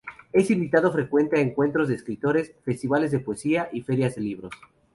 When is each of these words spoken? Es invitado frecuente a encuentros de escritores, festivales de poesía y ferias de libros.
Es 0.33 0.49
invitado 0.49 0.91
frecuente 0.91 1.37
a 1.37 1.41
encuentros 1.43 1.87
de 1.87 1.93
escritores, 1.93 2.55
festivales 2.65 3.11
de 3.11 3.19
poesía 3.19 3.69
y 3.71 3.81
ferias 3.83 4.15
de 4.15 4.21
libros. 4.21 4.51